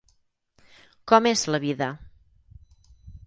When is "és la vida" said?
1.33-1.91